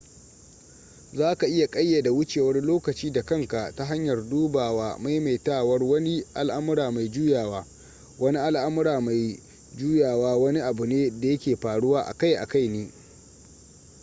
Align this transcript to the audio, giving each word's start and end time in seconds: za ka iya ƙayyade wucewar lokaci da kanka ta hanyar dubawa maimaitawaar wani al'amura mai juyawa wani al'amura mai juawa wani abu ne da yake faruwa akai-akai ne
za 1.13 1.35
ka 1.35 1.47
iya 1.47 1.67
ƙayyade 1.67 2.09
wucewar 2.09 2.61
lokaci 2.63 3.11
da 3.11 3.21
kanka 3.23 3.71
ta 3.75 3.85
hanyar 3.85 4.29
dubawa 4.29 4.97
maimaitawaar 4.97 5.83
wani 5.83 6.25
al'amura 6.33 6.91
mai 6.91 7.07
juyawa 7.09 7.65
wani 8.19 8.37
al'amura 8.37 8.99
mai 9.01 9.39
juawa 9.77 10.37
wani 10.37 10.61
abu 10.61 10.85
ne 10.85 11.09
da 11.21 11.27
yake 11.27 11.55
faruwa 11.55 12.03
akai-akai 12.07 12.67
ne 12.69 12.91